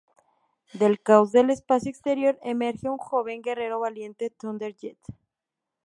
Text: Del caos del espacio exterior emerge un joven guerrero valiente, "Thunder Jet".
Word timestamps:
Del 0.73 0.99
caos 0.99 1.31
del 1.31 1.51
espacio 1.51 1.91
exterior 1.91 2.39
emerge 2.41 2.89
un 2.89 2.97
joven 2.97 3.43
guerrero 3.43 3.79
valiente, 3.81 4.31
"Thunder 4.31 4.75
Jet". 4.75 4.97